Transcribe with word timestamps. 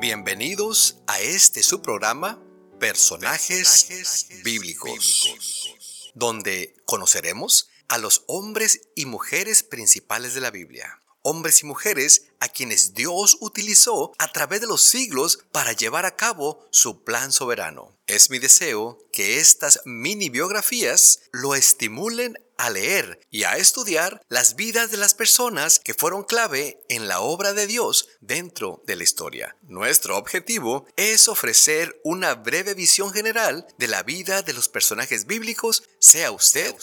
Bienvenidos 0.00 0.98
a 1.06 1.20
este 1.20 1.62
su 1.62 1.80
programa 1.80 2.38
Personajes, 2.78 4.28
bíblicos, 4.44 6.12
donde 6.14 6.76
conoceremos 6.84 7.70
a 7.88 7.96
los 7.96 8.24
hombres 8.26 8.88
y 8.94 9.06
mujeres 9.06 9.62
principales 9.62 10.34
de 10.34 10.42
la 10.42 10.50
Biblia. 10.50 11.00
Hombres 11.22 11.62
y 11.62 11.66
mujeres 11.66 12.26
a 12.40 12.48
quienes 12.48 12.92
Dios 12.92 13.38
utilizó 13.40 14.12
a 14.18 14.30
través 14.30 14.60
de 14.60 14.66
los 14.66 14.82
siglos 14.82 15.38
para 15.52 15.72
llevar 15.72 16.04
a 16.04 16.16
cabo 16.16 16.68
su 16.70 17.02
plan 17.02 17.32
soberano. 17.32 17.96
Es 18.06 18.28
mi 18.28 18.38
deseo 18.38 18.98
que 19.10 19.38
estas 19.38 19.80
mini 19.86 20.28
biografías 20.28 21.20
lo 21.32 21.54
estimulen 21.54 22.38
a 22.58 22.70
leer 22.70 23.20
y 23.30 23.44
a 23.44 23.56
estudiar 23.56 24.20
las 24.28 24.56
vidas 24.56 24.90
de 24.90 24.96
las 24.96 25.14
personas 25.14 25.80
que 25.82 25.94
fueron 25.94 26.24
clave 26.24 26.82
en 26.88 27.08
la 27.08 27.20
obra 27.20 27.52
de 27.52 27.66
Dios 27.66 28.08
dentro 28.20 28.82
de 28.86 28.96
la 28.96 29.02
historia. 29.02 29.56
Nuestro 29.62 30.16
objetivo 30.16 30.86
es 30.96 31.28
ofrecer 31.28 32.00
una 32.04 32.34
breve 32.34 32.74
visión 32.74 33.12
general 33.12 33.66
de 33.78 33.88
la 33.88 34.02
vida 34.02 34.42
de 34.42 34.52
los 34.52 34.68
personajes 34.68 35.26
bíblicos. 35.26 35.82
Sea 35.98 36.30
usted, 36.30 36.74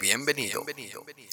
bienvenido. 0.00 0.64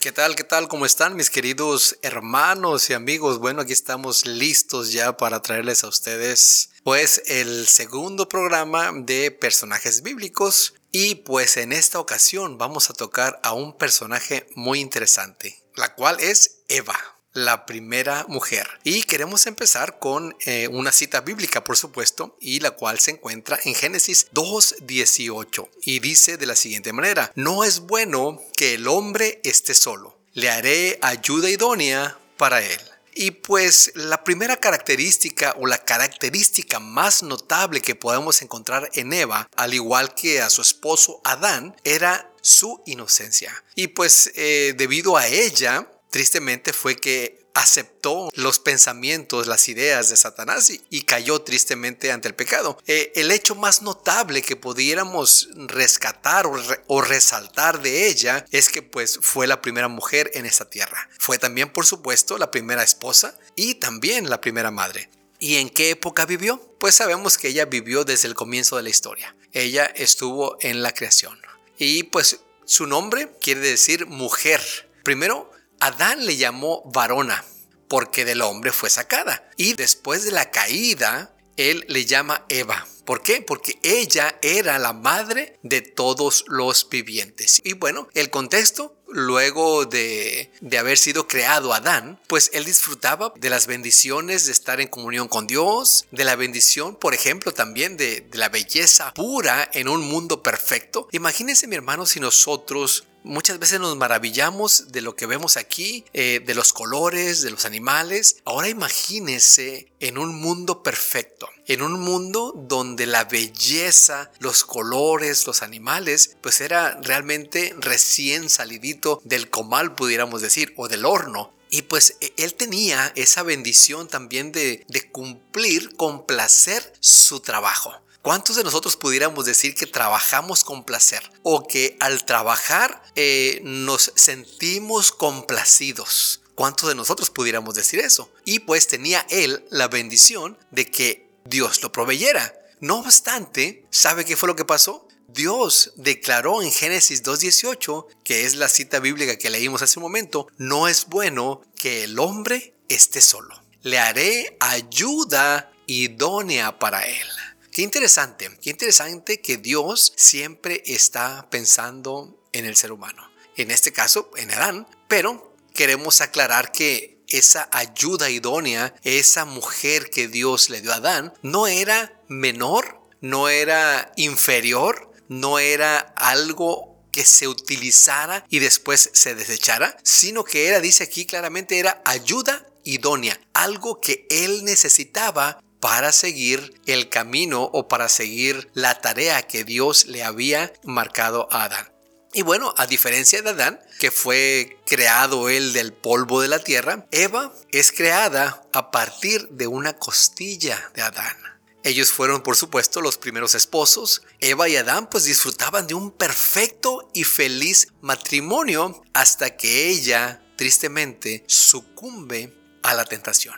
¿Qué 0.02 0.12
tal? 0.12 0.36
¿Qué 0.36 0.44
tal? 0.44 0.68
¿Cómo 0.68 0.86
están 0.86 1.16
mis 1.16 1.30
queridos 1.30 1.98
hermanos 2.02 2.90
y 2.90 2.94
amigos? 2.94 3.40
Bueno, 3.40 3.62
aquí 3.62 3.74
estamos 3.74 4.26
listos 4.26 4.92
ya 4.92 5.16
para 5.18 5.42
traerles 5.42 5.84
a 5.84 5.88
ustedes 5.88 6.70
pues 6.84 7.22
el 7.28 7.68
segundo 7.68 8.28
programa 8.30 8.92
de 8.94 9.32
personajes 9.32 10.02
bíblicos 10.02 10.74
y 10.92 11.16
pues 11.16 11.58
en 11.58 11.72
esta 11.72 12.00
ocasión 12.00 12.58
vamos 12.58 12.90
a 12.90 12.94
tocar 12.94 13.40
a 13.44 13.54
un 13.54 13.78
personaje 13.78 14.48
muy 14.56 14.80
interesante, 14.80 15.62
la 15.76 15.94
cual 15.96 16.20
es 16.20 16.62
Eva 16.68 16.98
la 17.34 17.66
primera 17.66 18.26
mujer. 18.28 18.68
Y 18.84 19.04
queremos 19.04 19.46
empezar 19.48 20.00
con 20.00 20.36
eh, 20.46 20.68
una 20.72 20.92
cita 20.92 21.22
bíblica, 21.22 21.64
por 21.64 21.78
supuesto, 21.78 22.38
y 22.40 22.60
la 22.60 22.72
cual 22.72 23.00
se 23.00 23.12
encuentra 23.12 23.60
en 23.64 23.76
Génesis 23.76 24.28
2.18. 24.34 25.70
Y 25.84 26.00
dice 26.00 26.38
de 26.38 26.46
la 26.46 26.56
siguiente 26.56 26.94
manera, 26.94 27.32
no 27.36 27.64
es 27.64 27.82
bueno 27.82 28.42
que 28.56 28.76
el 28.76 28.88
hombre 28.88 29.40
esté 29.44 29.74
solo, 29.74 30.18
le 30.34 30.50
haré 30.50 31.00
ayuda 31.02 31.50
idónea 31.50 32.18
para 32.38 32.62
él. 32.62 32.80
Y 33.22 33.32
pues 33.32 33.92
la 33.96 34.24
primera 34.24 34.62
característica 34.62 35.54
o 35.60 35.68
la 35.68 35.84
característica 35.84 36.80
más 36.80 37.22
notable 37.22 37.82
que 37.82 37.94
podemos 37.94 38.42
encontrar 38.42 38.90
en 38.94 39.12
Eva, 39.12 39.50
al 39.58 39.74
igual 39.74 40.16
que 40.16 40.42
a 40.42 40.50
su 40.50 40.62
esposo 40.62 41.20
Adán, 41.26 41.76
era 41.84 42.32
su 42.40 42.82
inocencia. 42.86 43.62
Y 43.76 43.88
pues 43.88 44.32
eh, 44.36 44.74
debido 44.78 45.18
a 45.18 45.28
ella, 45.28 45.92
tristemente 46.10 46.72
fue 46.72 46.96
que 46.96 47.49
aceptó 47.60 48.30
los 48.36 48.60
pensamientos, 48.60 49.48
las 49.48 49.68
ideas 49.68 50.10
de 50.10 50.18
Satanás 50.18 50.72
y, 50.90 51.02
cayó 51.02 51.42
tristemente 51.42 52.12
ante 52.12 52.28
el 52.28 52.36
pecado. 52.36 52.78
Eh, 52.86 53.12
el 53.16 53.32
hecho 53.32 53.56
más 53.56 53.82
notable 53.82 54.42
que 54.42 54.56
pudiéramos 54.56 55.50
rescatar 55.56 56.46
o, 56.88 57.02
resaltar 57.02 57.82
de 57.82 58.08
ella 58.08 58.46
es 58.52 58.70
que 58.70 58.82
pues 58.82 59.20
fue 59.22 59.48
la 59.48 59.62
primera 59.62 59.88
mujer 59.88 60.32
en 60.36 60.46
esta 60.46 60.70
tierra. 60.70 61.10
Fue 61.18 61.38
también 61.38 61.74
por 61.74 61.86
supuesto 61.86 62.38
la 62.38 62.52
primera 62.52 62.84
esposa 62.84 63.38
y 63.56 63.76
también 63.76 64.30
la 64.30 64.40
primera 64.40 64.72
madre. 64.72 65.10
¿Y 65.40 65.56
en 65.56 65.70
qué 65.70 65.90
época 65.90 66.26
vivió? 66.26 66.62
Pues 66.80 66.96
sabemos 66.96 67.38
que 67.38 67.48
ella 67.50 67.66
vivió 67.66 68.04
desde 68.04 68.28
el 68.28 68.36
comienzo 68.36 68.78
de 68.78 68.84
la 68.84 68.90
historia. 68.90 69.36
Ella 69.52 69.86
estuvo 69.86 70.58
en 70.62 70.84
la 70.84 70.94
creación. 70.94 71.40
Y 71.78 72.04
pues 72.04 72.42
su 72.66 72.86
nombre 72.86 73.32
quiere 73.42 73.62
decir 73.62 74.06
mujer. 74.06 74.62
Primero, 75.04 75.52
Adán 75.80 76.26
le 76.26 76.38
llamó 76.38 76.84
varona 76.86 77.44
porque 77.88 78.24
del 78.24 78.42
hombre 78.42 78.72
fue 78.72 78.90
sacada. 78.90 79.50
Y 79.58 79.74
después 79.74 80.24
de 80.24 80.32
la 80.32 80.52
caída, 80.52 81.36
él 81.58 81.84
le 81.90 82.06
llama 82.06 82.46
Eva. 82.48 82.88
¿Por 83.04 83.24
qué? 83.24 83.42
Porque 83.42 83.80
ella 83.82 84.38
era 84.42 84.78
la 84.78 84.94
madre 84.94 85.58
de 85.64 85.82
todos 85.82 86.46
los 86.48 86.88
vivientes. 86.88 87.60
Y 87.64 87.74
bueno, 87.74 88.08
el 88.14 88.30
contexto, 88.30 88.96
luego 89.08 89.86
de, 89.86 90.52
de, 90.62 90.78
haber 90.78 90.98
sido 91.00 91.28
creado 91.28 91.74
Adán, 91.74 92.22
pues 92.28 92.52
él 92.54 92.66
disfrutaba 92.66 93.34
de 93.36 93.50
las 93.50 93.66
bendiciones 93.66 94.46
de 94.46 94.52
estar 94.52 94.80
en 94.80 94.88
comunión 94.88 95.28
con 95.28 95.48
Dios, 95.48 96.06
de 96.12 96.24
la 96.24 96.36
bendición, 96.36 96.96
por 96.96 97.16
ejemplo, 97.16 97.52
también 97.52 97.98
de, 97.98 98.22
de 98.22 98.38
la 98.38 98.50
belleza 98.50 99.12
pura 99.16 99.68
en 99.74 99.90
un 99.90 100.02
mundo 100.02 100.44
perfecto. 100.44 101.08
Imagínense, 101.12 101.66
mi 101.66 101.76
hermano, 101.76 102.06
si 102.06 102.20
nosotros 102.20 103.06
Muchas 103.24 103.60
veces 103.60 103.82
nos 103.82 103.98
maravillamos 103.98 104.92
de 104.92 105.02
lo 105.02 105.16
que 105.16 105.26
vemos 105.26 105.58
aquí, 105.58 106.06
eh, 106.14 106.42
de 106.46 106.56
los 106.56 106.72
colores, 106.72 107.42
de 107.42 107.52
los 107.52 107.66
animales. 107.66 108.38
Ahora 108.46 108.70
imagínese 108.70 109.92
en 110.00 110.18
un 110.18 110.40
mundo 110.40 110.84
perfecto, 110.84 111.50
en 111.68 111.82
un 111.82 112.00
mundo 112.00 112.54
donde 112.56 113.06
la 113.06 113.26
belleza, 113.26 114.32
los 114.40 114.64
colores, 114.64 115.46
los 115.46 115.64
animales, 115.64 116.38
pues 116.42 116.62
era 116.62 117.00
realmente 117.02 117.76
recién 117.80 118.50
salidito 118.50 119.22
del 119.26 119.50
comal, 119.50 119.96
pudiéramos 119.96 120.42
decir, 120.42 120.74
o 120.78 120.88
del 120.88 121.06
horno. 121.06 121.54
Y 121.70 121.84
pues 121.84 122.18
e, 122.22 122.34
él 122.38 122.54
tenía 122.56 123.12
esa 123.16 123.44
bendición 123.44 124.08
también 124.08 124.52
de, 124.52 124.86
de 124.88 125.12
cumplir 125.12 125.96
con 125.96 126.26
placer 126.26 126.94
su 127.00 127.40
trabajo. 127.40 127.94
¿Cuántos 128.22 128.58
de 128.58 128.66
nosotros 128.66 128.98
pudiéramos 128.98 129.46
decir 129.46 129.76
que 129.76 129.88
trabajamos 129.88 130.66
con 130.66 130.84
placer 130.84 131.32
o 131.42 131.66
que 131.66 131.96
al 132.02 132.26
trabajar 132.26 133.02
eh, 133.16 133.62
nos 133.64 134.12
sentimos 134.16 135.12
complacidos? 135.14 136.42
¿Cuántos 136.54 136.90
de 136.90 136.96
nosotros 136.96 137.30
pudiéramos 137.30 137.76
decir 137.76 138.02
eso? 138.02 138.30
Y 138.44 138.60
pues 138.60 138.88
tenía 138.88 139.26
él 139.30 139.66
la 139.70 139.88
bendición 139.88 140.58
de 140.72 140.92
que 140.92 141.30
Dios 141.46 141.82
lo 141.82 141.94
proveyera. 141.94 142.54
No 142.82 143.00
obstante, 143.00 143.86
¿sabe 143.90 144.26
qué 144.26 144.36
fue 144.36 144.48
lo 144.48 144.56
que 144.58 144.66
pasó? 144.66 145.08
Dios 145.34 145.94
declaró 145.96 146.62
en 146.62 146.72
Génesis 146.72 147.24
2.18, 147.24 148.08
que 148.24 148.46
es 148.46 148.56
la 148.56 148.68
cita 148.68 149.00
bíblica 149.00 149.38
que 149.38 149.50
leímos 149.50 149.82
hace 149.82 150.00
un 150.00 150.04
momento, 150.04 150.48
no 150.58 150.88
es 150.88 151.06
bueno 151.08 151.62
que 151.76 152.04
el 152.04 152.20
hombre 152.20 152.74
esté 152.88 153.22
solo. 153.22 153.62
Le 153.82 154.00
haré 154.00 154.58
ayuda 154.60 155.72
idónea 155.88 156.80
para 156.80 157.06
él. 157.08 157.28
Qué 157.72 157.82
interesante, 157.82 158.50
qué 158.62 158.72
interesante 158.72 159.42
que 159.42 159.58
Dios 159.58 160.14
siempre 160.16 160.84
está 160.86 161.48
pensando 161.50 162.44
en 162.52 162.66
el 162.66 162.76
ser 162.76 162.92
humano. 162.92 163.30
En 163.56 163.72
este 163.72 163.92
caso, 163.92 164.32
en 164.38 164.52
Adán, 164.52 164.88
pero 165.08 165.56
queremos 165.74 166.22
aclarar 166.22 166.72
que 166.72 167.20
esa 167.28 167.70
ayuda 167.72 168.30
idónea, 168.30 168.96
esa 169.04 169.46
mujer 169.46 170.10
que 170.10 170.28
Dios 170.28 170.70
le 170.70 170.82
dio 170.82 170.92
a 170.92 170.96
Adán, 170.96 171.34
no 171.42 171.68
era 171.68 172.20
menor, 172.28 173.00
no 173.22 173.50
era 173.50 174.12
inferior, 174.16 175.09
no 175.30 175.60
era 175.60 176.00
algo 176.18 177.00
que 177.12 177.26
se 177.26 177.48
utilizara 177.48 178.46
y 178.50 178.60
después 178.60 179.10
se 179.14 179.36
desechara, 179.36 179.98
sino 180.04 180.44
que 180.44 180.68
era, 180.68 180.80
dice 180.82 181.06
aquí 181.06 181.26
claramente, 181.26 181.80
era 181.80 182.02
ayuda 182.06 182.66
idónea, 182.84 183.40
algo 183.54 184.02
que 184.02 184.28
él 184.30 184.66
necesitaba 184.66 185.62
para 185.80 186.12
seguir 186.12 186.82
el 186.86 187.10
camino 187.10 187.64
o 187.64 187.88
para 187.88 188.10
seguir 188.10 188.70
la 188.74 189.00
tarea 189.00 189.44
que 189.44 189.64
Dios 189.64 190.08
le 190.08 190.24
había 190.24 190.74
marcado 190.84 191.48
a 191.52 191.64
Adán. 191.66 191.92
Y 192.34 192.44
bueno, 192.44 192.74
a 192.78 192.86
diferencia 192.86 193.42
de 193.42 193.50
Adán, 193.50 193.80
que 194.00 194.12
fue 194.12 194.78
creado 194.86 195.50
él 195.50 195.74
del 195.74 195.94
polvo 195.94 196.42
de 196.42 196.48
la 196.48 196.60
tierra, 196.60 197.08
Eva 197.12 197.54
es 197.72 197.92
creada 197.92 198.62
a 198.72 198.92
partir 198.92 199.48
de 199.50 199.68
una 199.68 199.94
costilla 199.98 200.92
de 200.94 201.02
Adán. 201.02 201.36
Ellos 201.84 202.12
fueron, 202.12 202.42
por 202.42 202.58
supuesto, 202.58 203.02
los 203.02 203.18
primeros 203.18 203.56
esposos. 203.56 204.24
Eva 204.40 204.68
y 204.68 204.76
Adán 204.76 205.10
pues 205.10 205.24
disfrutaban 205.24 205.88
de 205.88 205.94
un 205.94 206.12
perfecto 206.12 207.10
y 207.14 207.24
feliz 207.24 207.88
matrimonio 208.02 209.02
hasta 209.14 209.56
que 209.56 209.90
ella, 209.90 210.44
tristemente, 210.58 211.44
sucumbe 211.48 212.54
a 212.84 212.94
la 212.94 213.06
tentación. 213.06 213.56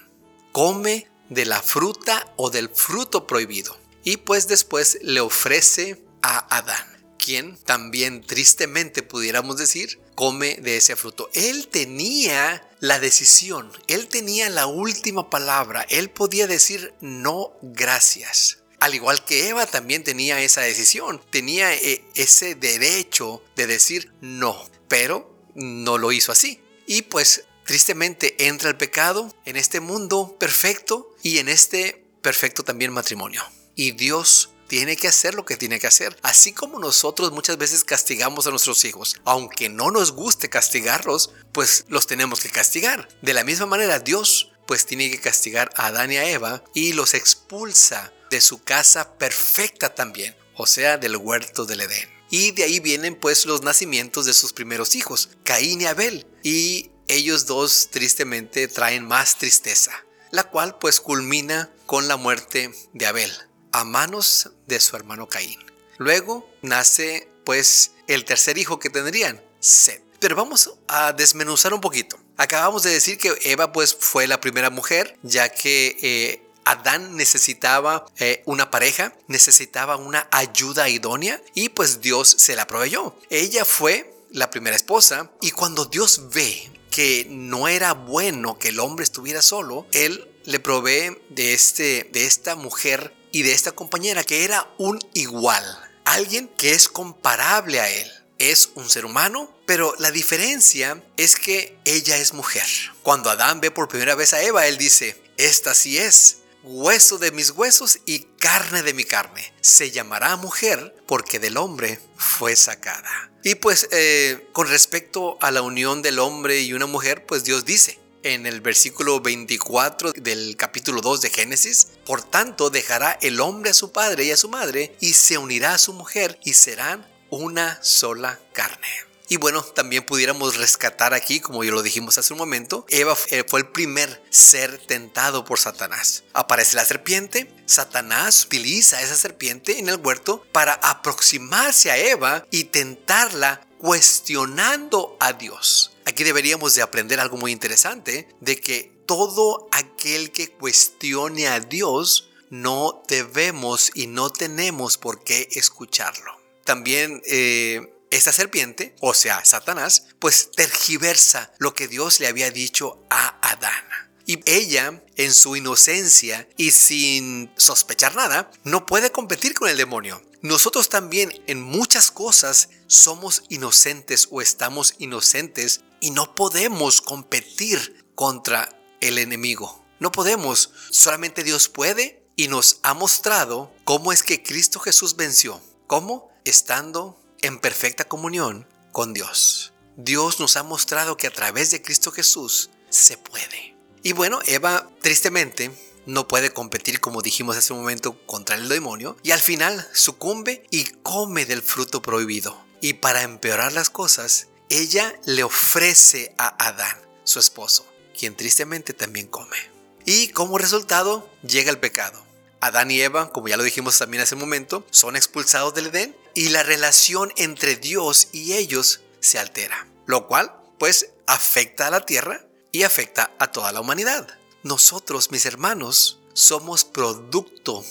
Come 0.52 1.10
de 1.30 1.46
la 1.46 1.62
fruta 1.62 2.32
o 2.36 2.50
del 2.50 2.70
fruto 2.70 3.26
prohibido. 3.26 3.78
Y 4.04 4.18
pues 4.18 4.48
después 4.48 5.00
le 5.02 5.20
ofrece 5.20 6.04
a 6.22 6.58
Adán, 6.58 6.86
quien 7.18 7.58
también 7.58 8.22
tristemente 8.22 9.02
pudiéramos 9.02 9.58
decir, 9.58 10.00
come 10.16 10.56
de 10.56 10.78
ese 10.78 10.96
fruto. 10.96 11.30
Él 11.34 11.68
tenía 11.68 12.68
la 12.80 13.00
decisión, 13.00 13.72
él 13.88 14.08
tenía 14.08 14.50
la 14.50 14.68
última 14.68 15.30
palabra, 15.30 15.86
él 15.90 16.10
podía 16.10 16.48
decir 16.48 16.94
no 17.02 17.54
gracias. 17.62 18.60
Al 18.80 18.96
igual 18.96 19.24
que 19.26 19.50
Eva 19.50 19.68
también 19.68 20.04
tenía 20.04 20.42
esa 20.42 20.62
decisión, 20.62 21.22
tenía 21.30 21.74
eh, 21.74 22.04
ese 22.16 22.56
derecho 22.56 23.44
de 23.56 23.68
decir 23.68 24.12
no, 24.22 24.68
pero 24.88 25.36
no 25.54 25.98
lo 25.98 26.12
hizo 26.12 26.32
así. 26.32 26.62
Y 26.88 27.04
pues 27.04 27.46
Tristemente 27.72 28.48
entra 28.48 28.70
el 28.70 28.78
pecado 28.78 29.34
en 29.46 29.56
este 29.56 29.80
mundo 29.80 30.36
perfecto 30.40 31.16
y 31.22 31.38
en 31.38 31.48
este 31.48 32.04
perfecto 32.22 32.64
también 32.64 32.92
matrimonio. 32.92 33.44
Y 33.76 33.92
Dios 33.92 34.50
tiene 34.72 34.96
que 34.96 35.10
hacer 35.10 35.36
lo 35.36 35.44
que 35.44 35.58
tiene 35.58 35.82
que 35.82 35.88
hacer. 35.88 36.18
Así 36.22 36.54
como 36.54 36.80
nosotros 36.80 37.34
muchas 37.34 37.58
veces 37.58 37.84
castigamos 37.84 38.48
a 38.48 38.52
nuestros 38.52 38.86
hijos, 38.86 39.18
aunque 39.26 39.68
no 39.68 39.92
nos 39.92 40.14
guste 40.14 40.50
castigarlos, 40.50 41.32
pues 41.52 41.84
los 41.90 42.08
tenemos 42.08 42.40
que 42.40 42.48
castigar. 42.48 43.10
De 43.22 43.34
la 43.34 43.44
misma 43.44 43.66
manera, 43.66 44.00
Dios 44.00 44.54
pues 44.66 44.86
tiene 44.86 45.12
que 45.12 45.20
castigar 45.20 45.72
a 45.76 45.88
Adán 45.88 46.14
y 46.14 46.16
a 46.16 46.30
Eva 46.30 46.64
y 46.74 46.94
los 46.94 47.16
expulsa 47.16 48.14
de 48.30 48.40
su 48.40 48.64
casa 48.64 49.18
perfecta 49.18 49.94
también, 49.94 50.38
o 50.56 50.66
sea, 50.66 50.98
del 50.98 51.18
huerto 51.18 51.66
del 51.66 51.82
Edén. 51.82 52.10
Y 52.30 52.52
de 52.52 52.64
ahí 52.64 52.80
vienen 52.80 53.20
pues 53.20 53.46
los 53.46 53.64
nacimientos 53.64 54.26
de 54.26 54.34
sus 54.34 54.54
primeros 54.54 54.96
hijos, 54.96 55.32
Caín 55.44 55.82
y 55.82 55.88
Abel. 55.88 56.26
Y 56.44 56.92
ellos 57.10 57.46
dos 57.46 57.90
tristemente 57.92 58.70
traen 58.70 59.06
más 59.06 59.38
tristeza, 59.38 59.92
la 60.32 60.46
cual 60.46 60.78
pues 60.80 61.02
culmina 61.02 61.74
con 61.86 62.08
la 62.08 62.16
muerte 62.16 62.74
de 62.94 63.06
Abel 63.06 63.51
a 63.72 63.84
manos 63.84 64.52
de 64.68 64.80
su 64.80 64.96
hermano 64.96 65.28
Caín. 65.28 65.60
Luego 65.98 66.50
nace 66.62 67.28
pues 67.44 67.92
el 68.08 68.26
tercer 68.26 68.58
hijo 68.58 68.80
que 68.80 68.90
tendrían, 68.90 69.42
Seth. 69.60 70.04
Pero 70.20 70.36
vamos 70.36 70.72
a 70.88 71.14
desmenuzar 71.14 71.74
un 71.74 71.82
poquito. 71.82 72.18
Acabamos 72.38 72.84
de 72.84 72.92
decir 72.92 73.18
que 73.18 73.34
Eva 73.44 73.72
pues 73.72 73.96
fue 74.00 74.28
la 74.28 74.40
primera 74.40 74.70
mujer, 74.70 75.18
ya 75.24 75.50
que 75.50 75.98
eh, 76.02 76.48
Adán 76.64 77.16
necesitaba 77.16 78.06
eh, 78.18 78.44
una 78.46 78.70
pareja, 78.70 79.14
necesitaba 79.28 79.96
una 79.96 80.28
ayuda 80.32 80.90
idónea 80.90 81.42
y 81.54 81.70
pues 81.70 82.02
Dios 82.02 82.36
se 82.38 82.56
la 82.56 82.68
proveyó. 82.68 83.16
Ella 83.30 83.66
fue 83.66 84.14
la 84.32 84.50
primera 84.50 84.76
esposa 84.76 85.32
y 85.42 85.52
cuando 85.52 85.86
Dios 85.86 86.30
ve 86.34 86.72
que 86.92 87.26
no 87.30 87.68
era 87.68 87.94
bueno 87.94 88.60
que 88.60 88.70
el 88.70 88.80
hombre 88.80 89.04
estuviera 89.04 89.42
solo, 89.42 89.88
él 89.92 90.28
le 90.46 90.60
provee 90.60 91.18
de, 91.30 91.54
este, 91.54 92.10
de 92.12 92.26
esta 92.26 92.56
mujer 92.56 93.16
y 93.32 93.44
de 93.44 93.54
esta 93.54 93.72
compañera 93.72 94.24
que 94.24 94.44
era 94.44 94.70
un 94.78 95.00
igual, 95.14 95.64
alguien 96.06 96.48
que 96.58 96.74
es 96.74 96.88
comparable 96.88 97.80
a 97.80 97.90
él. 97.90 98.12
Es 98.38 98.72
un 98.74 98.90
ser 98.90 99.06
humano, 99.06 99.56
pero 99.68 99.94
la 100.00 100.10
diferencia 100.10 101.02
es 101.16 101.36
que 101.36 101.78
ella 101.86 102.18
es 102.18 102.34
mujer. 102.34 102.66
Cuando 103.04 103.30
Adán 103.30 103.62
ve 103.62 103.70
por 103.70 103.88
primera 103.88 104.16
vez 104.16 104.34
a 104.34 104.42
Eva, 104.42 104.66
él 104.66 104.78
dice, 104.78 105.22
esta 105.38 105.76
sí 105.76 106.00
es, 106.00 106.38
hueso 106.64 107.18
de 107.18 107.32
mis 107.32 107.52
huesos 107.52 108.00
y 108.06 108.20
carne 108.40 108.82
de 108.84 108.94
mi 108.94 109.04
carne. 109.04 109.54
Se 109.62 109.92
llamará 109.92 110.36
mujer 110.38 110.96
porque 111.06 111.40
del 111.40 111.58
hombre 111.58 112.00
fue 112.18 112.56
sacada. 112.56 113.32
Y 113.44 113.56
pues 113.56 113.88
eh, 113.92 114.48
con 114.54 114.68
respecto 114.68 115.38
a 115.42 115.52
la 115.52 115.62
unión 115.62 116.02
del 116.02 116.20
hombre 116.20 116.62
y 116.62 116.74
una 116.74 116.86
mujer, 116.86 117.26
pues 117.26 117.44
Dios 117.44 117.66
dice, 117.66 118.00
en 118.24 118.46
el 118.46 118.62
versículo 118.62 119.20
24 119.22 120.14
del 120.14 120.56
capítulo 120.58 121.02
2 121.02 121.22
de 121.22 121.30
Génesis. 121.30 121.88
Por 122.06 122.24
tanto, 122.24 122.70
dejará 122.70 123.18
el 123.22 123.40
hombre 123.40 123.72
a 123.72 123.74
su 123.74 123.92
padre 123.92 124.26
y 124.26 124.32
a 124.32 124.38
su 124.38 124.50
madre 124.50 124.96
y 125.00 125.14
se 125.14 125.38
unirá 125.38 125.74
a 125.74 125.78
su 125.78 125.94
mujer 125.94 126.40
y 126.44 126.54
serán 126.54 127.08
una 127.30 127.80
sola 127.84 128.40
carne. 128.54 129.11
Y 129.32 129.38
bueno, 129.38 129.64
también 129.64 130.04
pudiéramos 130.04 130.58
rescatar 130.58 131.14
aquí, 131.14 131.40
como 131.40 131.64
ya 131.64 131.72
lo 131.72 131.82
dijimos 131.82 132.18
hace 132.18 132.34
un 132.34 132.40
momento, 132.40 132.86
Eva 132.90 133.16
eh, 133.30 133.46
fue 133.48 133.62
el 133.62 133.70
primer 133.70 134.22
ser 134.30 134.78
tentado 134.88 135.46
por 135.46 135.58
Satanás. 135.58 136.26
Aparece 136.34 136.76
la 136.76 136.84
serpiente, 136.84 137.50
Satanás 137.66 138.44
utiliza 138.44 139.02
esa 139.02 139.16
serpiente 139.16 139.80
en 139.80 139.88
el 139.88 140.02
huerto 140.06 140.46
para 140.52 140.74
aproximarse 140.74 141.90
a 141.90 141.98
Eva 141.98 142.46
y 142.52 142.66
tentarla 142.66 143.66
cuestionando 143.78 145.16
a 145.22 145.32
Dios. 145.32 145.94
Aquí 146.04 146.26
deberíamos 146.26 146.76
de 146.76 146.82
aprender 146.82 147.22
algo 147.22 147.38
muy 147.38 147.54
interesante, 147.54 148.28
de 148.42 148.58
que 148.58 148.92
todo 149.06 149.70
aquel 149.72 150.34
que 150.34 150.52
cuestione 150.52 151.48
a 151.48 151.62
Dios 151.62 152.32
no 152.50 153.02
debemos 153.08 153.92
y 153.94 154.08
no 154.08 154.30
tenemos 154.30 154.98
por 154.98 155.24
qué 155.24 155.48
escucharlo. 155.52 156.38
También 156.66 157.22
eh, 157.26 157.94
esta 158.12 158.32
serpiente, 158.32 158.96
o 159.00 159.14
sea, 159.14 159.44
Satanás, 159.44 160.06
pues 160.20 160.52
tergiversa 160.52 161.52
lo 161.58 161.74
que 161.74 161.88
Dios 161.88 162.20
le 162.20 162.28
había 162.28 162.52
dicho 162.52 163.04
a 163.10 163.40
Adán. 163.42 163.84
Y 164.26 164.40
ella, 164.46 165.04
en 165.16 165.34
su 165.34 165.56
inocencia 165.56 166.48
y 166.58 166.72
sin 166.72 167.52
sospechar 167.58 168.16
nada, 168.16 168.52
no 168.64 168.86
puede 168.86 169.12
competir 169.12 169.54
con 169.54 169.70
el 169.70 169.78
demonio. 169.78 170.22
Nosotros 170.42 170.90
también 170.90 171.44
en 171.48 171.62
muchas 171.62 172.12
cosas 172.12 172.70
somos 172.88 173.44
inocentes 173.50 174.28
o 174.32 174.42
estamos 174.42 174.96
inocentes 174.98 175.82
y 176.00 176.12
no 176.12 176.36
podemos 176.36 177.02
competir 177.02 178.06
contra 178.16 178.70
el 179.02 179.18
enemigo. 179.18 179.86
No 180.00 180.12
podemos, 180.12 180.72
solamente 180.90 181.44
Dios 181.44 181.70
puede 181.70 182.24
y 182.36 182.48
nos 182.48 182.80
ha 182.82 182.94
mostrado 182.94 183.72
cómo 183.84 184.12
es 184.12 184.24
que 184.24 184.42
Cristo 184.42 184.80
Jesús 184.80 185.16
venció. 185.16 185.62
¿Cómo? 185.86 186.32
Estando 186.44 187.21
en 187.42 187.60
perfecta 187.60 188.06
comunión 188.06 188.68
con 188.92 189.14
Dios. 189.14 189.74
Dios 189.98 190.40
nos 190.40 190.58
ha 190.58 190.64
mostrado 190.64 191.18
que 191.18 191.28
a 191.28 191.34
través 191.34 191.72
de 191.72 191.82
Cristo 191.82 192.12
Jesús 192.12 192.70
se 192.90 193.18
puede. 193.18 193.76
Y 194.04 194.14
bueno, 194.14 194.40
Eva 194.46 194.90
tristemente 195.02 195.72
no 196.06 196.28
puede 196.28 196.52
competir 196.52 197.00
como 197.00 197.22
dijimos 197.22 197.58
hace 197.58 197.74
un 197.74 197.80
momento 197.80 198.18
contra 198.26 198.56
el 198.56 198.70
demonio 198.70 199.18
y 199.24 199.32
al 199.32 199.40
final 199.40 199.88
sucumbe 199.94 200.64
y 200.72 200.86
come 201.04 201.46
del 201.46 201.62
fruto 201.62 202.02
prohibido. 202.02 202.66
Y 202.82 202.94
para 202.94 203.22
empeorar 203.22 203.74
las 203.74 203.90
cosas, 203.90 204.48
ella 204.70 205.14
le 205.26 205.44
ofrece 205.44 206.34
a 206.38 206.48
Adán, 206.68 206.98
su 207.24 207.40
esposo, 207.40 207.86
quien 208.18 208.36
tristemente 208.36 208.94
también 208.94 209.28
come. 209.28 209.58
Y 210.06 210.30
como 210.30 210.58
resultado 210.58 211.30
llega 211.44 211.70
el 211.70 211.80
pecado. 211.80 212.26
Adán 212.60 212.90
y 212.90 213.02
Eva, 213.02 213.32
como 213.32 213.48
ya 213.48 213.58
lo 213.58 213.64
dijimos 213.64 213.98
también 213.98 214.24
hace 214.24 214.36
un 214.36 214.42
momento, 214.42 214.86
son 214.90 215.16
expulsados 215.16 215.74
del 215.74 215.88
Edén 215.88 216.16
y 216.34 216.50
la 216.50 216.64
relación 216.64 217.32
entre 217.38 217.76
Dios 217.76 218.30
y 218.32 218.54
ellos 218.54 219.02
se 219.20 219.40
altera, 219.40 219.88
lo 220.06 220.28
cual 220.28 220.54
pues 220.80 221.12
afecta 221.28 221.88
a 221.88 221.92
la 221.92 222.06
tierra 222.06 222.46
y 222.72 222.84
afecta 222.84 223.32
a 223.40 223.52
toda 223.52 223.72
la 223.72 223.82
humanidad. 223.82 224.28
Nosotros, 224.64 225.32
mis 225.32 225.46
hermanos, 225.46 226.20
somos 226.34 226.86
producto 226.86 227.84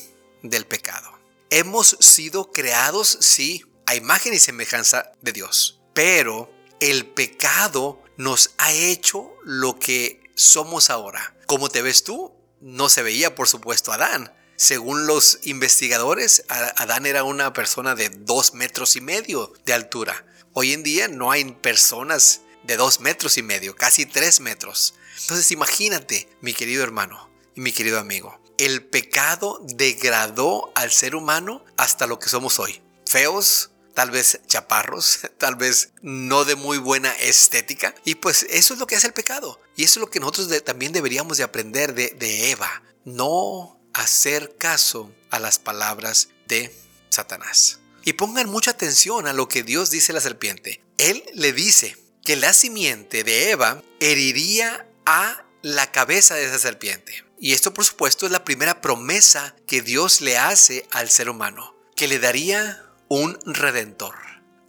del 0.43 0.67
pecado. 0.67 1.11
Hemos 1.51 1.97
sido 2.01 2.53
creados, 2.53 3.19
sí, 3.21 3.65
a 3.87 3.95
imagen 3.97 4.35
y 4.35 4.39
semejanza 4.39 5.13
de 5.21 5.33
Dios, 5.33 5.81
pero 5.95 6.53
el 6.81 7.07
pecado 7.07 8.03
nos 8.17 8.55
ha 8.59 8.73
hecho 8.73 9.33
lo 9.45 9.79
que 9.79 10.23
somos 10.35 10.91
ahora. 10.91 11.37
¿Cómo 11.47 11.69
te 11.69 11.83
ves 11.83 12.05
tú? 12.05 12.33
No 12.61 12.89
se 12.89 13.03
veía, 13.03 13.35
por 13.35 13.49
supuesto, 13.49 13.93
Adán. 13.93 14.33
Según 14.61 15.07
los 15.07 15.39
investigadores, 15.45 16.45
Adán 16.49 17.07
era 17.07 17.25
una 17.25 17.55
persona 17.55 17.95
de 17.95 18.11
dos 18.11 18.53
metros 18.53 18.95
y 18.95 19.01
medio 19.01 19.55
de 19.65 19.73
altura. 19.73 20.27
Hoy 20.53 20.75
en 20.75 20.83
día 20.83 21.09
no 21.09 21.31
hay 21.31 21.43
personas 21.47 22.43
de 22.65 22.77
dos 22.77 23.01
metros 23.01 23.39
y 23.39 23.43
medio, 23.43 23.75
casi 23.75 24.05
tres 24.05 24.41
metros. 24.41 24.93
Entonces 25.23 25.51
imagínate, 25.51 26.29
mi 26.43 26.53
querido 26.53 26.83
hermano 26.83 27.31
y 27.57 27.63
mi 27.63 27.73
querido 27.73 27.99
amigo, 27.99 28.39
el 28.59 28.85
pecado 28.85 29.65
degradó 29.65 30.73
al 30.75 30.93
ser 30.93 31.17
humano 31.17 31.65
hasta 31.79 32.07
lo 32.07 32.19
que 32.19 32.29
somos 32.29 32.59
hoy. 32.59 32.83
Feos, 33.07 33.71
tal 33.95 34.11
vez 34.11 34.43
chaparros, 34.47 35.21
tal 35.39 35.57
vez 35.57 35.95
no 36.03 36.45
de 36.45 36.57
muy 36.57 36.77
buena 36.77 37.13
estética. 37.13 37.95
Y 38.05 38.17
pues 38.17 38.47
eso 38.51 38.75
es 38.75 38.81
lo 38.81 38.87
que 38.87 38.97
hace 38.97 39.07
el 39.07 39.15
pecado. 39.15 39.59
Y 39.75 39.85
eso 39.85 40.01
es 40.01 40.05
lo 40.05 40.11
que 40.11 40.21
nosotros 40.21 40.51
también 40.65 40.93
deberíamos 40.93 41.39
de 41.39 41.45
aprender 41.45 41.95
de, 41.95 42.11
de 42.11 42.51
Eva. 42.51 42.83
No 43.07 43.80
hacer 44.01 44.57
caso 44.57 45.15
a 45.31 45.39
las 45.39 45.59
palabras 45.59 46.29
de 46.47 46.75
Satanás. 47.11 47.81
Y 48.05 48.15
pongan 48.15 48.49
mucha 48.49 48.73
atención 48.73 49.27
a 49.27 49.33
lo 49.33 49.49
que 49.49 49.63
Dios 49.63 49.91
dice 49.91 50.13
a 50.13 50.15
la 50.15 50.21
serpiente. 50.21 50.83
Él 50.97 51.23
le 51.35 51.53
dice 51.53 51.97
que 52.25 52.37
la 52.37 52.53
simiente 52.53 53.25
de 53.25 53.51
Eva 53.51 53.83
heriría 54.01 54.87
a 55.05 55.45
la 55.63 55.93
cabeza 55.93 56.35
de 56.35 56.47
esa 56.47 56.59
serpiente. 56.59 57.25
Y 57.39 57.53
esto 57.53 57.73
por 57.75 57.85
supuesto 57.85 58.27
es 58.27 58.33
la 58.33 58.45
primera 58.45 58.81
promesa 58.81 59.55
que 59.67 59.83
Dios 59.83 60.21
le 60.21 60.39
hace 60.39 60.87
al 60.91 61.11
ser 61.11 61.29
humano, 61.29 61.77
que 61.97 62.09
le 62.09 62.19
daría 62.19 62.83
un 63.09 63.39
redentor, 63.45 64.15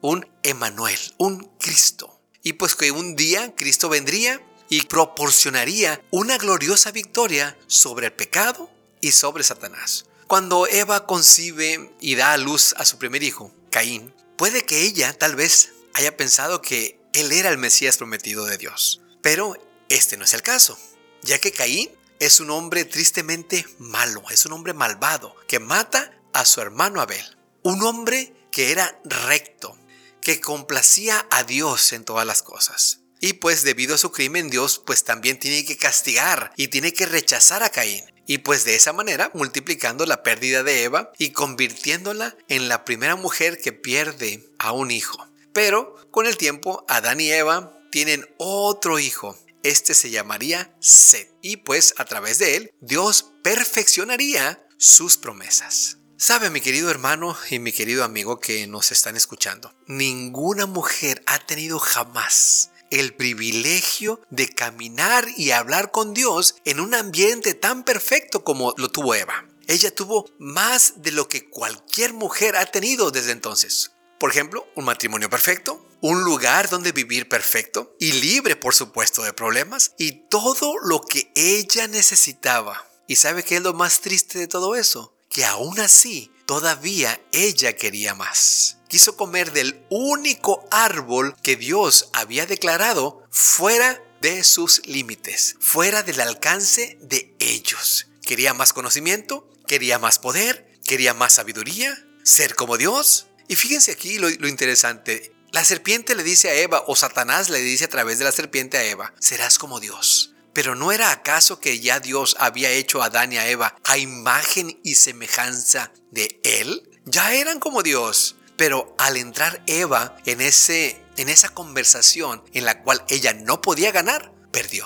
un 0.01 0.29
Emanuel, 0.43 0.99
un 1.17 1.51
Cristo. 1.59 2.21
Y 2.43 2.53
pues 2.53 2.75
que 2.75 2.91
un 2.91 3.15
día 3.15 3.53
Cristo 3.55 3.87
vendría 3.87 4.41
y 4.69 4.83
proporcionaría 4.83 6.01
una 6.11 6.37
gloriosa 6.37 6.91
victoria 6.91 7.57
sobre 7.67 8.07
el 8.07 8.13
pecado 8.13 8.69
y 9.01 9.11
sobre 9.11 9.43
Satanás. 9.43 10.05
Cuando 10.27 10.67
Eva 10.67 11.05
concibe 11.05 11.93
y 11.99 12.15
da 12.15 12.33
a 12.33 12.37
luz 12.37 12.73
a 12.77 12.85
su 12.85 12.97
primer 12.97 13.23
hijo, 13.23 13.53
Caín, 13.69 14.13
puede 14.37 14.63
que 14.65 14.83
ella 14.83 15.17
tal 15.17 15.35
vez 15.35 15.73
haya 15.93 16.15
pensado 16.15 16.61
que 16.61 17.01
él 17.13 17.31
era 17.31 17.49
el 17.49 17.57
Mesías 17.57 17.97
prometido 17.97 18.45
de 18.45 18.57
Dios. 18.57 19.01
Pero 19.21 19.57
este 19.89 20.15
no 20.15 20.23
es 20.23 20.33
el 20.33 20.41
caso, 20.41 20.79
ya 21.23 21.39
que 21.39 21.51
Caín 21.51 21.89
es 22.19 22.39
un 22.39 22.49
hombre 22.51 22.85
tristemente 22.85 23.65
malo, 23.79 24.23
es 24.29 24.45
un 24.45 24.53
hombre 24.53 24.73
malvado, 24.73 25.35
que 25.47 25.59
mata 25.59 26.13
a 26.33 26.45
su 26.45 26.61
hermano 26.61 27.01
Abel. 27.01 27.37
Un 27.63 27.83
hombre 27.83 28.33
que 28.51 28.71
era 28.71 28.99
recto, 29.03 29.77
que 30.21 30.39
complacía 30.39 31.25
a 31.29 31.43
Dios 31.43 31.93
en 31.93 32.05
todas 32.05 32.25
las 32.25 32.41
cosas. 32.41 32.99
Y 33.19 33.33
pues 33.33 33.63
debido 33.63 33.95
a 33.95 33.99
su 33.99 34.11
crimen 34.11 34.49
Dios 34.49 34.81
pues 34.85 35.03
también 35.03 35.39
tiene 35.39 35.63
que 35.65 35.77
castigar 35.77 36.53
y 36.57 36.69
tiene 36.69 36.93
que 36.93 37.05
rechazar 37.05 37.63
a 37.63 37.69
Caín. 37.69 38.03
Y 38.31 38.37
pues 38.37 38.63
de 38.63 38.75
esa 38.75 38.93
manera 38.93 39.29
multiplicando 39.33 40.05
la 40.05 40.23
pérdida 40.23 40.63
de 40.63 40.85
Eva 40.85 41.11
y 41.17 41.31
convirtiéndola 41.31 42.37
en 42.47 42.69
la 42.69 42.85
primera 42.85 43.17
mujer 43.17 43.59
que 43.59 43.73
pierde 43.73 44.49
a 44.57 44.71
un 44.71 44.89
hijo. 44.89 45.27
Pero 45.51 45.97
con 46.11 46.25
el 46.25 46.37
tiempo 46.37 46.85
Adán 46.87 47.19
y 47.19 47.29
Eva 47.29 47.77
tienen 47.91 48.25
otro 48.37 48.99
hijo. 48.99 49.37
Este 49.63 49.93
se 49.93 50.11
llamaría 50.11 50.73
Set 50.79 51.29
y 51.41 51.57
pues 51.57 51.93
a 51.97 52.05
través 52.05 52.39
de 52.39 52.55
él 52.55 52.73
Dios 52.79 53.33
perfeccionaría 53.43 54.65
sus 54.77 55.17
promesas. 55.17 55.97
Sabe 56.15 56.49
mi 56.49 56.61
querido 56.61 56.89
hermano 56.89 57.35
y 57.49 57.59
mi 57.59 57.73
querido 57.73 58.05
amigo 58.05 58.39
que 58.39 58.65
nos 58.65 58.93
están 58.93 59.17
escuchando, 59.17 59.75
ninguna 59.87 60.67
mujer 60.67 61.21
ha 61.25 61.45
tenido 61.45 61.79
jamás 61.79 62.70
el 62.91 63.15
privilegio 63.15 64.21
de 64.29 64.47
caminar 64.49 65.27
y 65.35 65.51
hablar 65.51 65.91
con 65.91 66.13
Dios 66.13 66.55
en 66.65 66.79
un 66.79 66.93
ambiente 66.93 67.53
tan 67.53 67.83
perfecto 67.83 68.43
como 68.43 68.73
lo 68.77 68.89
tuvo 68.89 69.15
Eva. 69.15 69.47
Ella 69.67 69.93
tuvo 69.93 70.29
más 70.37 71.01
de 71.01 71.11
lo 71.11 71.27
que 71.27 71.49
cualquier 71.49 72.13
mujer 72.13 72.55
ha 72.57 72.65
tenido 72.65 73.09
desde 73.09 73.31
entonces. 73.31 73.91
Por 74.19 74.29
ejemplo, 74.29 74.67
un 74.75 74.85
matrimonio 74.85 75.29
perfecto, 75.29 75.83
un 76.01 76.23
lugar 76.23 76.69
donde 76.69 76.91
vivir 76.91 77.29
perfecto 77.29 77.95
y 77.99 78.11
libre, 78.13 78.55
por 78.55 78.75
supuesto, 78.75 79.23
de 79.23 79.33
problemas 79.33 79.93
y 79.97 80.27
todo 80.29 80.77
lo 80.83 81.01
que 81.01 81.31
ella 81.35 81.87
necesitaba. 81.87 82.85
¿Y 83.07 83.15
sabe 83.15 83.43
qué 83.43 83.55
es 83.55 83.61
lo 83.61 83.73
más 83.73 84.01
triste 84.01 84.39
de 84.39 84.47
todo 84.47 84.75
eso? 84.75 85.15
Que 85.29 85.45
aún 85.45 85.79
así, 85.79 86.30
todavía 86.51 87.17
ella 87.31 87.77
quería 87.77 88.13
más. 88.13 88.75
Quiso 88.89 89.15
comer 89.15 89.53
del 89.53 89.85
único 89.89 90.67
árbol 90.69 91.33
que 91.41 91.55
Dios 91.55 92.09
había 92.11 92.45
declarado 92.45 93.25
fuera 93.31 94.03
de 94.19 94.43
sus 94.43 94.85
límites, 94.85 95.55
fuera 95.61 96.03
del 96.03 96.19
alcance 96.19 96.97
de 96.99 97.33
ellos. 97.39 98.07
Quería 98.21 98.53
más 98.53 98.73
conocimiento, 98.73 99.49
quería 99.65 99.97
más 99.97 100.19
poder, 100.19 100.77
quería 100.83 101.13
más 101.13 101.31
sabiduría, 101.31 101.97
ser 102.23 102.55
como 102.55 102.77
Dios. 102.77 103.27
Y 103.47 103.55
fíjense 103.55 103.93
aquí 103.93 104.19
lo, 104.19 104.29
lo 104.29 104.49
interesante, 104.49 105.31
la 105.53 105.63
serpiente 105.63 106.15
le 106.15 106.23
dice 106.23 106.49
a 106.49 106.55
Eva, 106.55 106.83
o 106.85 106.97
Satanás 106.97 107.49
le 107.49 107.59
dice 107.59 107.85
a 107.85 107.89
través 107.89 108.19
de 108.19 108.25
la 108.25 108.33
serpiente 108.33 108.75
a 108.75 108.83
Eva, 108.83 109.13
serás 109.19 109.57
como 109.57 109.79
Dios. 109.79 110.30
Pero 110.53 110.75
¿no 110.75 110.91
era 110.91 111.11
acaso 111.11 111.59
que 111.59 111.79
ya 111.79 111.99
Dios 111.99 112.35
había 112.39 112.69
hecho 112.71 113.01
a 113.01 113.05
Adán 113.05 113.31
y 113.33 113.37
a 113.37 113.47
Eva 113.47 113.75
a 113.83 113.97
imagen 113.97 114.79
y 114.83 114.95
semejanza 114.95 115.91
de 116.11 116.39
Él? 116.43 116.89
Ya 117.05 117.33
eran 117.33 117.59
como 117.59 117.83
Dios. 117.83 118.35
Pero 118.57 118.95
al 118.99 119.17
entrar 119.17 119.63
Eva 119.65 120.15
en, 120.25 120.39
ese, 120.41 121.03
en 121.17 121.29
esa 121.29 121.49
conversación 121.49 122.43
en 122.53 122.65
la 122.65 122.83
cual 122.83 123.03
ella 123.09 123.33
no 123.33 123.61
podía 123.61 123.91
ganar, 123.91 124.31
perdió 124.51 124.85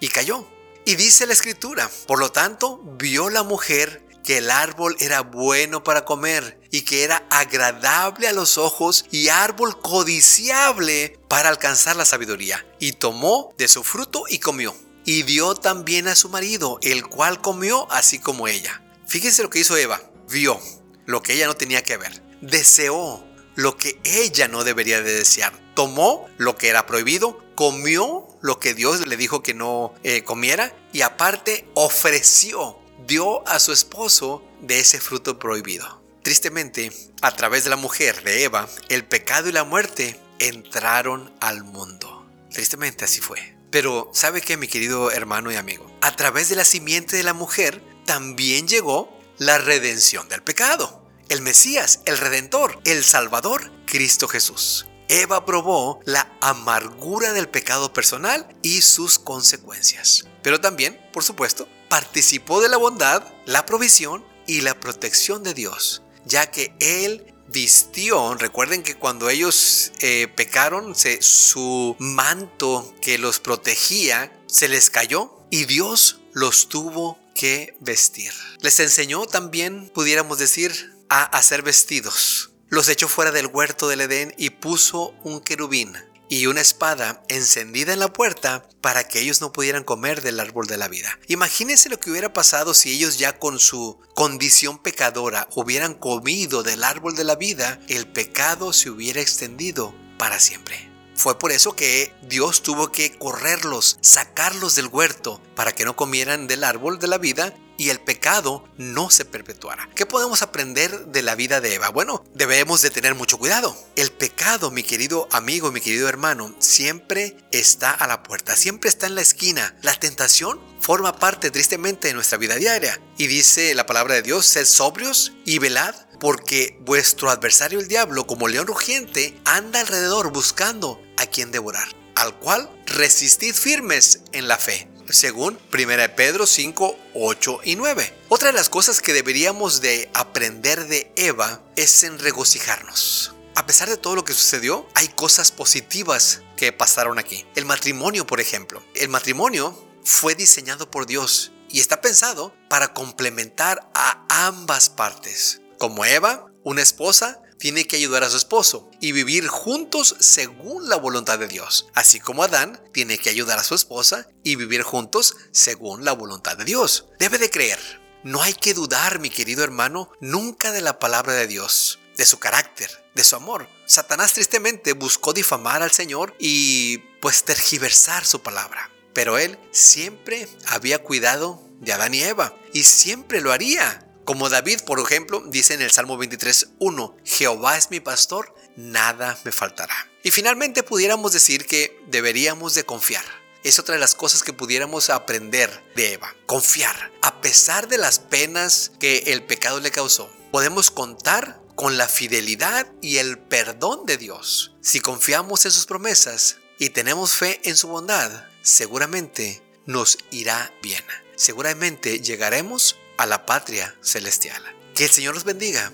y 0.00 0.08
cayó. 0.08 0.48
Y 0.84 0.96
dice 0.96 1.26
la 1.26 1.32
escritura, 1.32 1.88
por 2.08 2.18
lo 2.18 2.32
tanto, 2.32 2.80
vio 2.98 3.30
la 3.30 3.44
mujer 3.44 4.04
que 4.24 4.38
el 4.38 4.50
árbol 4.50 4.96
era 4.98 5.20
bueno 5.20 5.84
para 5.84 6.04
comer 6.04 6.60
y 6.70 6.82
que 6.82 7.04
era 7.04 7.24
agradable 7.30 8.26
a 8.26 8.32
los 8.32 8.58
ojos 8.58 9.04
y 9.10 9.28
árbol 9.28 9.80
codiciable 9.80 11.18
para 11.28 11.48
alcanzar 11.48 11.96
la 11.96 12.04
sabiduría. 12.04 12.66
Y 12.80 12.92
tomó 12.92 13.54
de 13.58 13.68
su 13.68 13.84
fruto 13.84 14.24
y 14.28 14.38
comió. 14.38 14.74
Y 15.04 15.22
dio 15.24 15.54
también 15.54 16.08
a 16.08 16.14
su 16.14 16.28
marido, 16.28 16.78
el 16.82 17.06
cual 17.06 17.40
comió 17.40 17.90
así 17.90 18.18
como 18.18 18.48
ella. 18.48 18.82
Fíjense 19.06 19.42
lo 19.42 19.50
que 19.50 19.60
hizo 19.60 19.76
Eva. 19.76 20.00
Vio 20.28 20.60
lo 21.06 21.22
que 21.22 21.34
ella 21.34 21.46
no 21.46 21.54
tenía 21.54 21.82
que 21.82 21.96
ver. 21.96 22.22
Deseó 22.40 23.24
lo 23.54 23.76
que 23.76 24.00
ella 24.04 24.48
no 24.48 24.64
debería 24.64 25.02
de 25.02 25.12
desear. 25.12 25.52
Tomó 25.74 26.28
lo 26.38 26.56
que 26.56 26.68
era 26.68 26.86
prohibido, 26.86 27.38
comió 27.54 28.26
lo 28.40 28.58
que 28.58 28.74
Dios 28.74 29.06
le 29.06 29.16
dijo 29.16 29.42
que 29.42 29.54
no 29.54 29.94
eh, 30.02 30.22
comiera 30.24 30.74
y 30.92 31.02
aparte 31.02 31.68
ofreció 31.74 32.78
dio 33.06 33.46
a 33.48 33.58
su 33.58 33.72
esposo 33.72 34.44
de 34.60 34.80
ese 34.80 35.00
fruto 35.00 35.38
prohibido. 35.38 36.02
Tristemente, 36.22 36.92
a 37.20 37.34
través 37.34 37.64
de 37.64 37.70
la 37.70 37.76
mujer 37.76 38.22
de 38.22 38.44
Eva, 38.44 38.68
el 38.88 39.04
pecado 39.04 39.48
y 39.48 39.52
la 39.52 39.64
muerte 39.64 40.20
entraron 40.38 41.32
al 41.40 41.64
mundo. 41.64 42.26
Tristemente 42.50 43.04
así 43.04 43.20
fue. 43.20 43.56
Pero, 43.72 44.10
¿sabe 44.12 44.42
qué, 44.42 44.58
mi 44.58 44.68
querido 44.68 45.10
hermano 45.10 45.50
y 45.50 45.56
amigo? 45.56 45.90
A 46.02 46.14
través 46.14 46.50
de 46.50 46.56
la 46.56 46.64
simiente 46.64 47.16
de 47.16 47.22
la 47.22 47.32
mujer 47.32 47.82
también 48.04 48.68
llegó 48.68 49.18
la 49.38 49.56
redención 49.56 50.28
del 50.28 50.42
pecado. 50.42 51.02
El 51.30 51.40
Mesías, 51.40 52.00
el 52.04 52.18
Redentor, 52.18 52.78
el 52.84 53.02
Salvador, 53.02 53.72
Cristo 53.86 54.28
Jesús. 54.28 54.86
Eva 55.08 55.46
probó 55.46 56.00
la 56.04 56.30
amargura 56.42 57.32
del 57.32 57.48
pecado 57.48 57.94
personal 57.94 58.46
y 58.60 58.82
sus 58.82 59.18
consecuencias. 59.18 60.26
Pero 60.42 60.60
también, 60.60 61.00
por 61.10 61.24
supuesto, 61.24 61.66
participó 61.88 62.60
de 62.60 62.68
la 62.68 62.76
bondad, 62.76 63.24
la 63.46 63.64
provisión 63.64 64.22
y 64.46 64.60
la 64.60 64.78
protección 64.78 65.42
de 65.42 65.54
Dios, 65.54 66.02
ya 66.26 66.50
que 66.50 66.74
Él 66.78 67.31
vistió, 67.52 68.34
recuerden 68.34 68.82
que 68.82 68.96
cuando 68.96 69.28
ellos 69.28 69.92
eh, 70.00 70.28
pecaron, 70.34 70.94
su 71.20 71.96
manto 71.98 72.94
que 73.00 73.18
los 73.18 73.38
protegía 73.40 74.32
se 74.46 74.68
les 74.68 74.90
cayó 74.90 75.38
y 75.50 75.66
Dios 75.66 76.20
los 76.32 76.68
tuvo 76.68 77.18
que 77.34 77.76
vestir. 77.80 78.32
Les 78.60 78.80
enseñó 78.80 79.26
también, 79.26 79.90
pudiéramos 79.90 80.38
decir, 80.38 80.94
a 81.08 81.22
hacer 81.22 81.62
vestidos. 81.62 82.50
Los 82.68 82.88
echó 82.88 83.06
fuera 83.06 83.32
del 83.32 83.46
huerto 83.46 83.88
del 83.88 84.00
Edén 84.00 84.34
y 84.38 84.50
puso 84.50 85.14
un 85.22 85.40
querubín 85.40 85.94
y 86.32 86.46
una 86.46 86.62
espada 86.62 87.22
encendida 87.28 87.92
en 87.92 87.98
la 87.98 88.10
puerta 88.10 88.66
para 88.80 89.06
que 89.06 89.20
ellos 89.20 89.42
no 89.42 89.52
pudieran 89.52 89.84
comer 89.84 90.22
del 90.22 90.40
árbol 90.40 90.66
de 90.66 90.78
la 90.78 90.88
vida. 90.88 91.18
Imagínense 91.28 91.90
lo 91.90 92.00
que 92.00 92.10
hubiera 92.10 92.32
pasado 92.32 92.72
si 92.72 92.90
ellos 92.90 93.18
ya 93.18 93.38
con 93.38 93.58
su 93.58 94.00
condición 94.14 94.78
pecadora 94.78 95.46
hubieran 95.54 95.92
comido 95.92 96.62
del 96.62 96.84
árbol 96.84 97.16
de 97.16 97.24
la 97.24 97.36
vida, 97.36 97.78
el 97.86 98.06
pecado 98.06 98.72
se 98.72 98.88
hubiera 98.88 99.20
extendido 99.20 99.94
para 100.16 100.40
siempre. 100.40 100.90
Fue 101.14 101.38
por 101.38 101.52
eso 101.52 101.76
que 101.76 102.14
Dios 102.22 102.62
tuvo 102.62 102.90
que 102.90 103.18
correrlos, 103.18 103.98
sacarlos 104.00 104.74
del 104.74 104.86
huerto, 104.86 105.38
para 105.54 105.72
que 105.72 105.84
no 105.84 105.96
comieran 105.96 106.46
del 106.46 106.64
árbol 106.64 106.98
de 106.98 107.08
la 107.08 107.18
vida 107.18 107.54
y 107.82 107.90
el 107.90 107.98
pecado 107.98 108.62
no 108.76 109.10
se 109.10 109.24
perpetuara. 109.24 109.90
¿Qué 109.96 110.06
podemos 110.06 110.40
aprender 110.42 111.06
de 111.06 111.20
la 111.20 111.34
vida 111.34 111.60
de 111.60 111.74
Eva? 111.74 111.88
Bueno, 111.88 112.22
debemos 112.32 112.80
de 112.80 112.90
tener 112.90 113.16
mucho 113.16 113.38
cuidado. 113.38 113.76
El 113.96 114.12
pecado, 114.12 114.70
mi 114.70 114.84
querido 114.84 115.26
amigo, 115.32 115.72
mi 115.72 115.80
querido 115.80 116.08
hermano, 116.08 116.54
siempre 116.60 117.36
está 117.50 117.90
a 117.90 118.06
la 118.06 118.22
puerta, 118.22 118.54
siempre 118.54 118.88
está 118.88 119.08
en 119.08 119.16
la 119.16 119.20
esquina. 119.20 119.74
La 119.82 119.94
tentación 119.94 120.60
forma 120.78 121.18
parte 121.18 121.50
tristemente 121.50 122.06
de 122.06 122.14
nuestra 122.14 122.38
vida 122.38 122.54
diaria. 122.54 123.00
Y 123.18 123.26
dice 123.26 123.74
la 123.74 123.84
palabra 123.84 124.14
de 124.14 124.22
Dios, 124.22 124.46
sed 124.46 124.64
sobrios 124.64 125.32
y 125.44 125.58
velad 125.58 125.96
porque 126.20 126.78
vuestro 126.82 127.30
adversario 127.30 127.80
el 127.80 127.88
diablo, 127.88 128.28
como 128.28 128.46
león 128.46 128.68
rugiente, 128.68 129.36
anda 129.44 129.80
alrededor 129.80 130.32
buscando 130.32 131.02
a 131.16 131.26
quien 131.26 131.50
devorar, 131.50 131.88
al 132.14 132.38
cual 132.38 132.70
resistid 132.86 133.54
firmes 133.54 134.20
en 134.30 134.46
la 134.46 134.58
fe 134.58 134.91
según 135.12 135.58
1 135.72 136.16
Pedro 136.16 136.46
5, 136.46 136.96
8 137.14 137.60
y 137.64 137.76
9. 137.76 138.14
Otra 138.28 138.48
de 138.48 138.54
las 138.54 138.68
cosas 138.68 139.00
que 139.00 139.12
deberíamos 139.12 139.80
de 139.80 140.10
aprender 140.14 140.86
de 140.88 141.12
Eva 141.16 141.62
es 141.76 142.02
en 142.02 142.18
regocijarnos. 142.18 143.34
A 143.54 143.66
pesar 143.66 143.88
de 143.88 143.98
todo 143.98 144.16
lo 144.16 144.24
que 144.24 144.32
sucedió, 144.32 144.88
hay 144.94 145.08
cosas 145.08 145.52
positivas 145.52 146.40
que 146.56 146.72
pasaron 146.72 147.18
aquí. 147.18 147.46
El 147.54 147.66
matrimonio, 147.66 148.26
por 148.26 148.40
ejemplo. 148.40 148.82
El 148.94 149.10
matrimonio 149.10 149.78
fue 150.04 150.34
diseñado 150.34 150.90
por 150.90 151.06
Dios 151.06 151.52
y 151.68 151.80
está 151.80 152.00
pensado 152.00 152.54
para 152.68 152.94
complementar 152.94 153.90
a 153.94 154.24
ambas 154.46 154.88
partes. 154.88 155.60
Como 155.78 156.04
Eva, 156.04 156.46
una 156.64 156.82
esposa 156.82 157.42
tiene 157.62 157.86
que 157.86 157.94
ayudar 157.94 158.24
a 158.24 158.28
su 158.28 158.36
esposo 158.36 158.90
y 159.00 159.12
vivir 159.12 159.46
juntos 159.46 160.16
según 160.18 160.88
la 160.88 160.96
voluntad 160.96 161.38
de 161.38 161.46
Dios, 161.46 161.86
así 161.94 162.18
como 162.18 162.42
Adán 162.42 162.82
tiene 162.92 163.18
que 163.18 163.30
ayudar 163.30 163.60
a 163.60 163.62
su 163.62 163.76
esposa 163.76 164.26
y 164.42 164.56
vivir 164.56 164.82
juntos 164.82 165.36
según 165.52 166.04
la 166.04 166.10
voluntad 166.10 166.56
de 166.56 166.64
Dios. 166.64 167.06
Debe 167.20 167.38
de 167.38 167.50
creer. 167.50 167.78
No 168.24 168.42
hay 168.42 168.52
que 168.52 168.74
dudar, 168.74 169.20
mi 169.20 169.30
querido 169.30 169.62
hermano, 169.62 170.10
nunca 170.20 170.72
de 170.72 170.80
la 170.80 170.98
palabra 170.98 171.34
de 171.34 171.46
Dios, 171.46 172.00
de 172.16 172.26
su 172.26 172.40
carácter, 172.40 172.90
de 173.14 173.22
su 173.22 173.36
amor. 173.36 173.68
Satanás 173.86 174.32
tristemente 174.32 174.92
buscó 174.94 175.32
difamar 175.32 175.84
al 175.84 175.92
Señor 175.92 176.34
y 176.40 176.98
pues 177.20 177.44
tergiversar 177.44 178.24
su 178.24 178.42
palabra. 178.42 178.90
Pero 179.12 179.38
él 179.38 179.56
siempre 179.70 180.48
había 180.66 181.00
cuidado 181.00 181.62
de 181.78 181.92
Adán 181.92 182.12
y 182.12 182.22
Eva 182.22 182.56
y 182.72 182.82
siempre 182.82 183.40
lo 183.40 183.52
haría. 183.52 184.01
Como 184.24 184.48
David, 184.48 184.80
por 184.86 185.00
ejemplo, 185.00 185.42
dice 185.46 185.74
en 185.74 185.82
el 185.82 185.90
Salmo 185.90 186.16
23.1, 186.16 187.14
Jehová 187.24 187.76
es 187.76 187.90
mi 187.90 188.00
pastor, 188.00 188.54
nada 188.76 189.38
me 189.44 189.52
faltará. 189.52 189.94
Y 190.22 190.30
finalmente 190.30 190.82
pudiéramos 190.82 191.32
decir 191.32 191.66
que 191.66 192.00
deberíamos 192.06 192.74
de 192.74 192.84
confiar. 192.84 193.24
Es 193.64 193.78
otra 193.78 193.94
de 193.94 194.00
las 194.00 194.14
cosas 194.14 194.42
que 194.42 194.52
pudiéramos 194.52 195.10
aprender 195.10 195.84
de 195.94 196.14
Eva. 196.14 196.34
Confiar. 196.46 197.12
A 197.22 197.40
pesar 197.40 197.88
de 197.88 197.98
las 197.98 198.18
penas 198.18 198.92
que 198.98 199.18
el 199.28 199.44
pecado 199.44 199.80
le 199.80 199.90
causó, 199.90 200.30
podemos 200.50 200.90
contar 200.90 201.60
con 201.74 201.96
la 201.96 202.08
fidelidad 202.08 202.86
y 203.00 203.18
el 203.18 203.38
perdón 203.38 204.06
de 204.06 204.16
Dios. 204.16 204.76
Si 204.80 205.00
confiamos 205.00 205.64
en 205.64 205.72
sus 205.72 205.86
promesas 205.86 206.58
y 206.78 206.90
tenemos 206.90 207.34
fe 207.34 207.60
en 207.64 207.76
su 207.76 207.88
bondad, 207.88 208.44
seguramente 208.62 209.62
nos 209.86 210.18
irá 210.30 210.72
bien. 210.82 211.04
seguramente 211.34 212.20
llegaremos 212.20 212.96
a 213.16 213.26
la 213.26 213.46
patria 213.46 213.94
celestial. 214.00 214.62
Que 214.94 215.04
el 215.04 215.10
Señor 215.10 215.34
los 215.34 215.44
bendiga. 215.44 215.92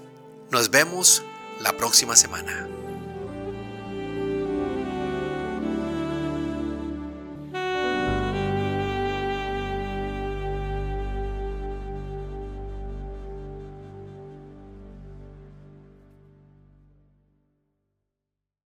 Nos 0.50 0.70
vemos 0.70 1.22
la 1.60 1.76
próxima 1.76 2.16
semana. 2.16 2.77